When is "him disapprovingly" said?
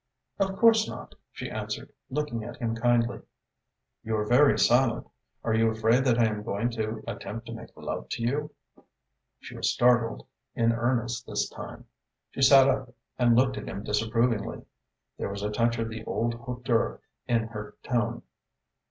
13.69-14.65